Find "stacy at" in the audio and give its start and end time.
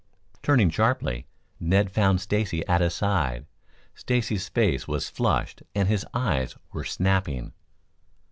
2.21-2.81